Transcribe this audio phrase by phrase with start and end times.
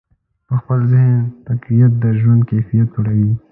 [0.47, 1.17] د خپل ذهن
[1.47, 3.33] تقویت د ژوند کیفیت لوړوي.